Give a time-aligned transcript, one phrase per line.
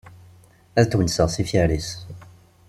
[0.79, 1.89] Ad twenseɣ s yifyar-is.